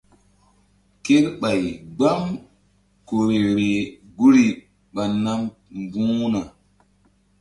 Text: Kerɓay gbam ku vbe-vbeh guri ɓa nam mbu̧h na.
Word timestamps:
Kerɓay 1.03 1.61
gbam 1.95 2.23
ku 3.07 3.13
vbe-vbeh 3.25 3.77
guri 4.17 4.45
ɓa 4.93 5.03
nam 5.23 5.39
mbu̧h 5.83 6.21
na. 6.33 6.41